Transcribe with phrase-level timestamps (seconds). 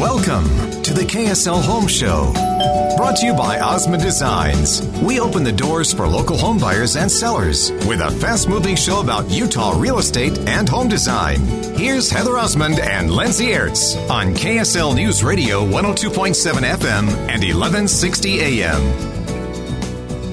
[0.00, 0.46] Welcome
[0.82, 2.32] to the KSL Home Show.
[2.96, 4.80] Brought to you by Osmond Designs.
[5.02, 9.00] We open the doors for local home buyers and sellers with a fast moving show
[9.00, 11.40] about Utah real estate and home design.
[11.76, 19.09] Here's Heather Osmond and Lindsay Aerts on KSL News Radio 102.7 FM and 1160 AM.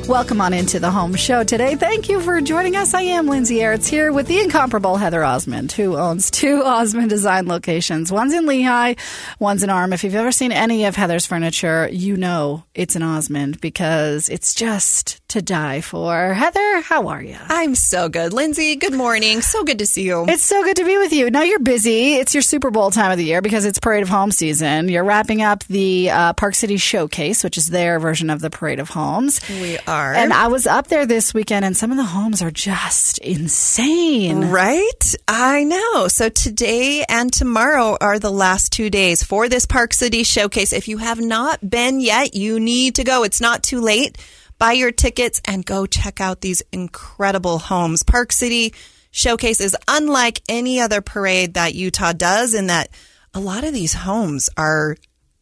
[0.07, 1.75] Welcome on into the home show today.
[1.75, 2.93] Thank you for joining us.
[2.93, 7.45] I am Lindsay Aerts here with the incomparable Heather Osmond, who owns two Osmond Design
[7.45, 8.09] locations.
[8.09, 8.97] One's in Lehi,
[9.37, 9.93] one's in Orem.
[9.93, 14.53] If you've ever seen any of Heather's furniture, you know it's an Osmond because it's
[14.53, 16.33] just to die for.
[16.33, 17.37] Heather, how are you?
[17.49, 18.31] I'm so good.
[18.31, 19.41] Lindsay, good morning.
[19.41, 20.25] So good to see you.
[20.29, 21.29] It's so good to be with you.
[21.29, 22.13] Now you're busy.
[22.13, 24.87] It's your Super Bowl time of the year because it's Parade of Home season.
[24.87, 28.79] You're wrapping up the uh, Park City Showcase, which is their version of the Parade
[28.79, 29.41] of Homes.
[29.49, 29.96] We are.
[30.15, 34.45] And I was up there this weekend, and some of the homes are just insane.
[34.45, 35.15] Right?
[35.27, 36.07] I know.
[36.07, 40.73] So today and tomorrow are the last two days for this Park City Showcase.
[40.73, 43.23] If you have not been yet, you need to go.
[43.23, 44.17] It's not too late.
[44.59, 48.03] Buy your tickets and go check out these incredible homes.
[48.03, 48.73] Park City
[49.11, 52.89] Showcase is unlike any other parade that Utah does in that
[53.33, 54.97] a lot of these homes are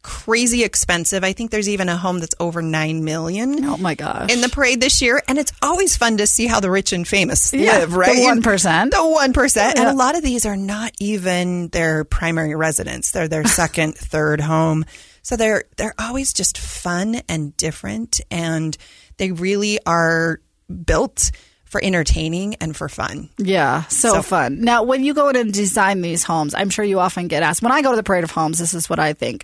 [0.06, 1.24] crazy expensive.
[1.24, 3.64] I think there's even a home that's over 9 million.
[3.64, 4.32] Oh my gosh.
[4.32, 5.20] In the parade this year.
[5.26, 8.14] And it's always fun to see how the rich and famous Yeah, live, right?
[8.14, 8.90] the 1%.
[8.90, 9.76] The 1%.
[9.76, 13.10] And a lot of these are not even their primary residence.
[13.10, 14.84] They're their second, third home.
[15.22, 18.76] So they're they're always just fun and different and
[19.16, 20.40] they really are
[20.84, 21.32] built
[21.64, 23.28] for entertaining and for fun.
[23.38, 24.60] Yeah, so, So- fun.
[24.60, 27.60] Now, when you go in and design these homes, I'm sure you often get asked.
[27.60, 29.42] When I go to the Parade of Homes, this is what I think.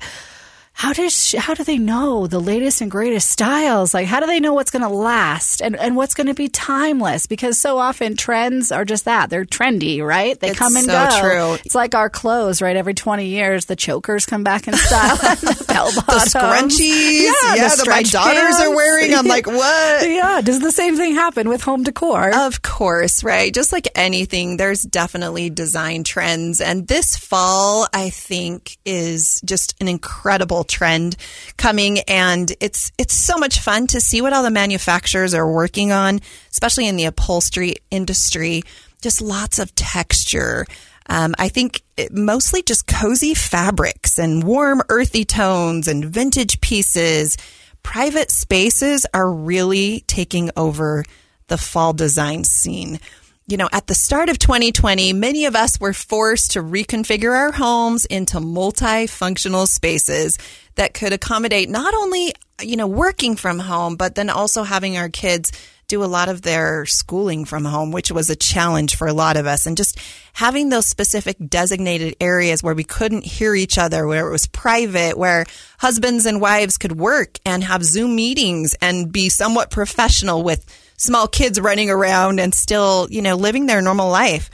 [0.74, 3.92] How does how do they know the latest and greatest styles?
[3.94, 6.48] Like, how do they know what's going to last and, and what's going to be
[6.48, 7.26] timeless?
[7.26, 10.40] Because so often trends are just that they're trendy, right?
[10.40, 11.20] They It's come and so go.
[11.20, 11.54] true.
[11.64, 12.74] It's like our clothes, right?
[12.76, 15.18] Every twenty years, the chokers come back in style.
[15.22, 19.14] and the bell The scrunchies, yeah, yeah, the that my daughters are wearing.
[19.14, 20.08] I'm like, what?
[20.08, 22.30] Yeah, does the same thing happen with home decor?
[22.34, 23.52] Of course, right?
[23.54, 26.60] Just like anything, there's definitely design trends.
[26.60, 31.16] And this fall, I think, is just an incredible trend
[31.56, 32.00] coming.
[32.00, 36.20] And it's, it's so much fun to see what all the manufacturers are working on,
[36.50, 38.62] especially in the upholstery industry.
[39.00, 40.66] Just lots of texture.
[41.08, 47.36] Um, I think mostly just cozy fabrics and warm, earthy tones and vintage pieces.
[47.82, 51.04] Private spaces are really taking over
[51.48, 53.00] the fall design scene.
[53.48, 57.50] You know, at the start of 2020, many of us were forced to reconfigure our
[57.50, 60.38] homes into multifunctional spaces
[60.76, 65.08] that could accommodate not only, you know, working from home, but then also having our
[65.08, 65.50] kids
[65.88, 69.36] do a lot of their schooling from home, which was a challenge for a lot
[69.36, 69.66] of us.
[69.66, 69.98] And just
[70.32, 75.18] having those specific designated areas where we couldn't hear each other, where it was private,
[75.18, 75.44] where
[75.78, 80.64] husbands and wives could work and have Zoom meetings and be somewhat professional with
[81.02, 84.50] small kids running around and still, you know, living their normal life.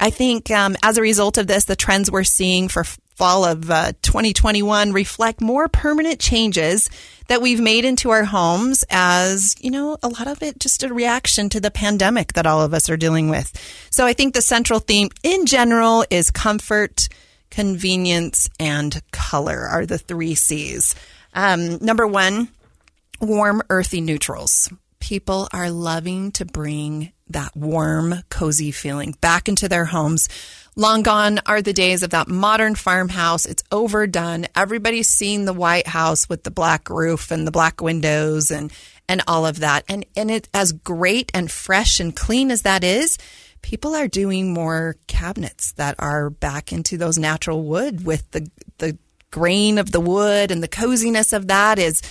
[0.00, 2.82] I think um, as a result of this, the trends we're seeing for
[3.14, 6.90] fall of uh, 2021 reflect more permanent changes
[7.28, 10.92] that we've made into our homes as, you know, a lot of it just a
[10.92, 13.52] reaction to the pandemic that all of us are dealing with.
[13.90, 17.08] So I think the central theme in general is comfort,
[17.48, 20.96] convenience, and color are the three C's.
[21.32, 22.48] Um, number one,
[23.20, 24.68] warm, earthy neutrals.
[25.02, 30.28] People are loving to bring that warm, cozy feeling back into their homes.
[30.76, 33.44] Long gone are the days of that modern farmhouse.
[33.44, 34.46] It's overdone.
[34.54, 38.72] Everybody's seen the White House with the black roof and the black windows and,
[39.08, 39.84] and all of that.
[39.88, 43.18] And, and it, as great and fresh and clean as that is,
[43.60, 48.48] people are doing more cabinets that are back into those natural wood with the,
[48.78, 48.96] the
[49.32, 52.02] grain of the wood and the coziness of that is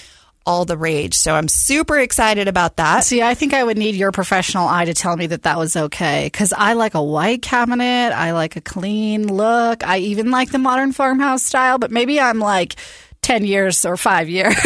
[0.45, 1.13] all the rage.
[1.13, 3.03] So I'm super excited about that.
[3.03, 5.75] See, I think I would need your professional eye to tell me that that was
[5.75, 8.11] okay because I like a white cabinet.
[8.13, 9.85] I like a clean look.
[9.85, 12.75] I even like the modern farmhouse style, but maybe I'm like
[13.21, 14.55] 10 years or five years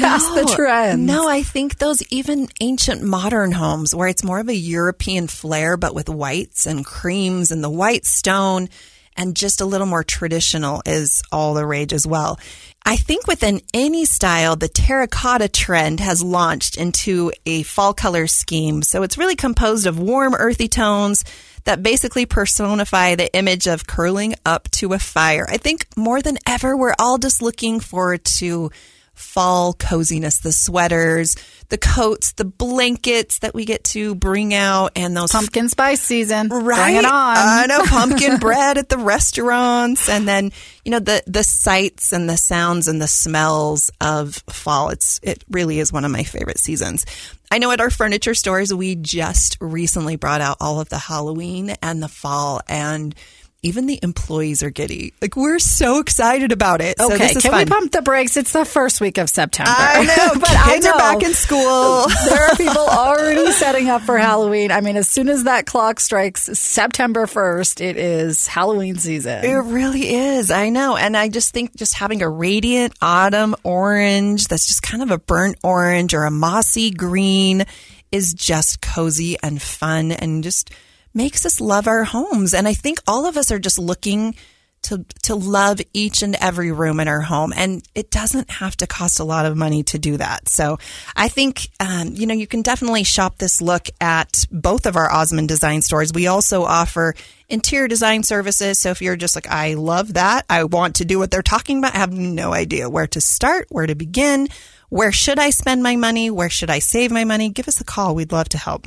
[0.00, 1.06] past the trend.
[1.06, 5.76] No, I think those even ancient modern homes where it's more of a European flair,
[5.76, 8.68] but with whites and creams and the white stone
[9.16, 12.38] and just a little more traditional is all the rage as well.
[12.84, 18.82] I think within any style, the terracotta trend has launched into a fall color scheme.
[18.82, 21.24] So it's really composed of warm, earthy tones
[21.64, 25.46] that basically personify the image of curling up to a fire.
[25.48, 28.70] I think more than ever, we're all just looking forward to
[29.16, 31.34] fall coziness, the sweaters,
[31.70, 36.48] the coats, the blankets that we get to bring out, and those pumpkin spice season.
[36.48, 37.36] Right, Bring it on.
[37.36, 40.52] I know pumpkin bread at the restaurants, and then
[40.84, 44.90] you know the the sights and the sounds and the smells of fall.
[44.90, 47.06] It's it really is one of my favorite seasons.
[47.50, 51.70] I know at our furniture stores we just recently brought out all of the Halloween
[51.80, 53.14] and the fall and
[53.66, 55.12] even the employees are giddy.
[55.20, 56.98] Like we're so excited about it.
[56.98, 57.64] So Okay, this is can fun.
[57.64, 58.36] we pump the brakes?
[58.36, 59.72] It's the first week of September.
[59.76, 62.06] I know, but kids I are back in school.
[62.28, 64.70] there are people already setting up for Halloween.
[64.70, 69.44] I mean, as soon as that clock strikes September 1st, it is Halloween season.
[69.44, 70.50] It really is.
[70.52, 70.96] I know.
[70.96, 75.18] And I just think just having a radiant autumn orange that's just kind of a
[75.18, 77.64] burnt orange or a mossy green
[78.12, 80.70] is just cozy and fun and just
[81.16, 82.54] makes us love our homes.
[82.54, 84.36] And I think all of us are just looking
[84.82, 88.86] to to love each and every room in our home, and it doesn't have to
[88.86, 90.48] cost a lot of money to do that.
[90.48, 90.78] So
[91.16, 95.10] I think um, you know you can definitely shop this look at both of our
[95.10, 96.12] Osmond Design stores.
[96.12, 97.14] We also offer
[97.48, 98.78] interior design services.
[98.78, 101.78] So if you're just like I love that, I want to do what they're talking
[101.78, 104.48] about, I have no idea where to start, where to begin.
[104.88, 106.30] Where should I spend my money?
[106.30, 107.48] Where should I save my money?
[107.48, 108.14] Give us a call.
[108.14, 108.86] We'd love to help.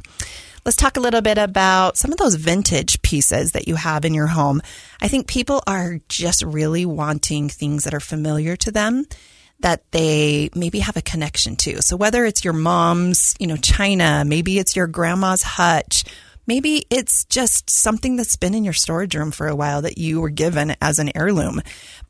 [0.69, 4.13] Let's talk a little bit about some of those vintage pieces that you have in
[4.13, 4.61] your home.
[5.01, 9.07] I think people are just really wanting things that are familiar to them
[9.61, 11.81] that they maybe have a connection to.
[11.81, 16.03] So whether it's your mom's, you know, china, maybe it's your grandma's hutch,
[16.45, 20.21] maybe it's just something that's been in your storage room for a while that you
[20.21, 21.63] were given as an heirloom.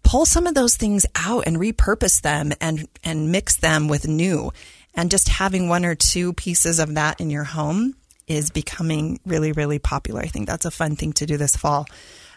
[0.03, 4.51] Pull some of those things out and repurpose them and and mix them with new.
[4.95, 7.95] And just having one or two pieces of that in your home
[8.29, 10.21] is becoming really, really popular.
[10.21, 11.87] I think that's a fun thing to do this fall.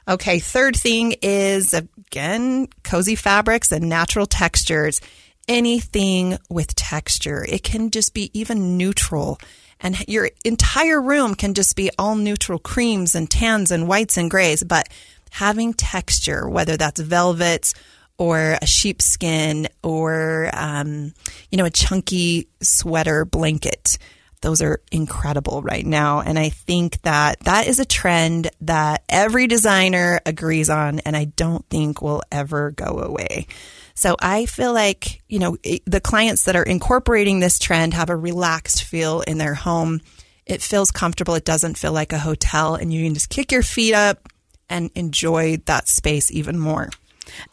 [0.08, 5.00] Okay, third thing is again, cozy fabrics and natural textures.
[5.48, 7.44] Anything with texture.
[7.48, 9.38] It can just be even neutral.
[9.80, 14.30] And your entire room can just be all neutral creams and tans and whites and
[14.30, 14.62] grays.
[14.62, 14.88] But
[15.30, 17.74] having texture, whether that's velvets
[18.18, 21.12] or a sheepskin or, um,
[21.50, 23.98] you know, a chunky sweater blanket,
[24.42, 26.20] those are incredible right now.
[26.20, 31.24] And I think that that is a trend that every designer agrees on, and I
[31.24, 33.46] don't think will ever go away.
[33.94, 35.56] So I feel like, you know,
[35.86, 40.00] the clients that are incorporating this trend have a relaxed feel in their home.
[40.44, 41.34] It feels comfortable.
[41.34, 44.28] It doesn't feel like a hotel, and you can just kick your feet up
[44.68, 46.88] and enjoy that space even more.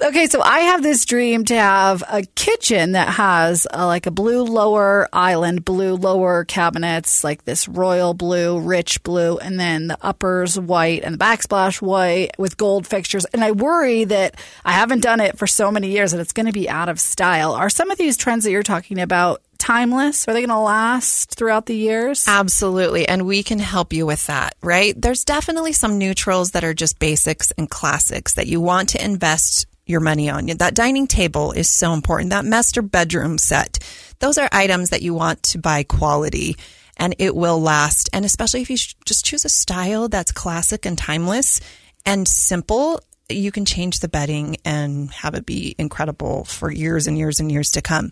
[0.02, 4.12] Okay, so I have this dream to have a kitchen that has uh like a
[4.12, 9.98] blue lower island, blue lower cabinets, like this royal blue, rich blue, and then the
[10.02, 13.26] uppers white and the backsplash white with gold fixtures.
[13.26, 14.36] And I worry that
[14.66, 17.00] I haven't done it for so many years that it's going to be out of
[17.00, 17.54] style.
[17.54, 20.28] Are some of these trends that you're talking about timeless?
[20.28, 22.26] Are they going to last throughout the years?
[22.28, 23.08] Absolutely.
[23.08, 25.00] And we can help you with that, right?
[25.00, 29.68] There's definitely some neutrals that are just basics and classics that you want to invest
[29.86, 30.46] your money on.
[30.48, 32.30] That dining table is so important.
[32.30, 33.80] That master bedroom set.
[34.20, 36.56] Those are items that you want to buy quality
[36.98, 38.10] and it will last.
[38.14, 41.60] And especially if you just choose a style that's classic and timeless
[42.06, 43.00] and simple,
[43.30, 47.52] you can change the bedding and have it be incredible for years and years and
[47.52, 48.12] years to come.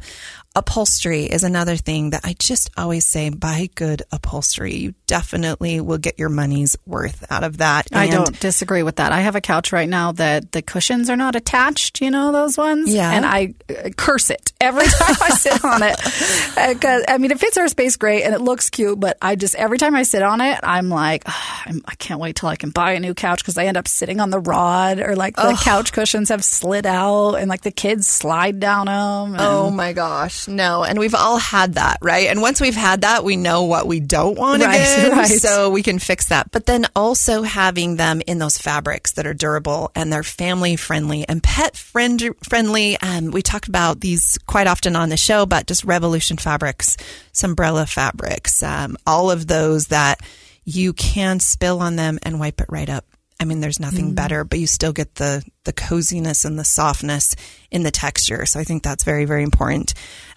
[0.57, 4.73] Upholstery is another thing that I just always say buy good upholstery.
[4.73, 7.89] You definitely will get your money's worth out of that.
[7.93, 9.11] I don't disagree with that.
[9.11, 12.01] I have a couch right now that the cushions are not attached.
[12.01, 13.11] You know those ones, Yeah.
[13.11, 16.73] And I uh, curse it every time I sit on it.
[16.73, 19.53] Because I mean, it fits our space great and it looks cute, but I just
[19.53, 22.55] every time I sit on it, I'm like, "Ah, I'm, I can't wait till I
[22.55, 25.35] can buy a new couch because I end up sitting on the rod or like
[25.35, 29.33] the couch cushions have slid out and like the kids slide down them.
[29.35, 30.46] And Oh my gosh.
[30.47, 32.27] No, and we've all had that, right?
[32.27, 35.27] And once we've had that, we know what we don't want Right, again, right.
[35.27, 36.51] so we can fix that.
[36.51, 41.27] But then also having them in those fabrics that are durable and they're family friendly
[41.27, 42.97] and pet friend friendly.
[43.01, 46.97] Um, we talked about these quite often on the show, but just Revolution fabrics,
[47.33, 50.19] Sunbrella fabrics, um, all of those that
[50.63, 53.05] you can spill on them and wipe it right up.
[53.39, 57.35] I mean, there's nothing better, but you still get the the coziness and the softness
[57.69, 58.47] in the texture.
[58.47, 59.93] So I think that's very, very important.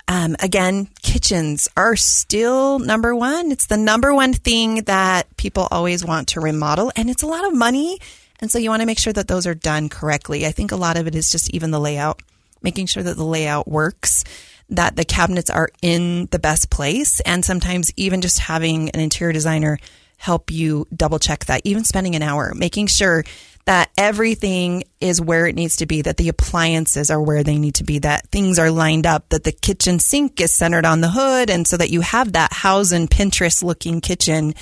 [0.09, 3.53] Um, again, kitchens are still number one.
[3.53, 7.47] It's the number one thing that people always want to remodel, and it's a lot
[7.47, 7.99] of money.
[8.41, 10.47] And so you want to make sure that those are done correctly.
[10.47, 12.23] I think a lot of it is just even the layout,
[12.63, 14.25] making sure that the layout works,
[14.71, 19.33] that the cabinets are in the best place, and sometimes even just having an interior
[19.33, 19.79] designer
[20.21, 23.25] help you double check that, even spending an hour, making sure
[23.65, 27.75] that everything is where it needs to be, that the appliances are where they need
[27.75, 31.09] to be, that things are lined up, that the kitchen sink is centered on the
[31.09, 34.55] hood, and so that you have that Houzz and Pinterest looking kitchen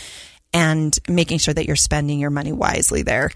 [0.52, 3.30] and making sure that you're spending your money wisely there.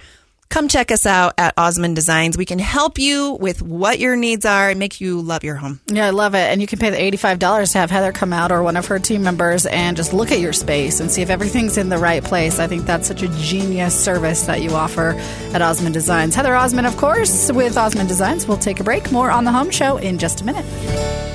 [0.53, 2.37] Come check us out at Osmond Designs.
[2.37, 5.81] We can help you with what your needs are and make you love your home.
[5.87, 6.41] Yeah, I love it.
[6.41, 8.99] And you can pay the $85 to have Heather come out or one of her
[8.99, 12.23] team members and just look at your space and see if everything's in the right
[12.23, 12.59] place.
[12.59, 15.15] I think that's such a genius service that you offer
[15.55, 16.35] at Osmond Designs.
[16.35, 18.47] Heather Osmond, of course, with Osmond Designs.
[18.47, 19.11] We'll take a break.
[19.11, 21.32] More on the home show in just a minute.